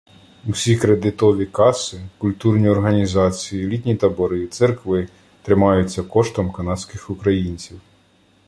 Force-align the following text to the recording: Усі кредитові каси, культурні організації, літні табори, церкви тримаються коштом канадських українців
Усі 0.47 0.77
кредитові 0.77 1.45
каси, 1.45 2.01
культурні 2.17 2.69
організації, 2.69 3.67
літні 3.67 3.95
табори, 3.95 4.47
церкви 4.47 5.07
тримаються 5.41 6.03
коштом 6.03 6.51
канадських 6.51 7.09
українців 7.09 7.81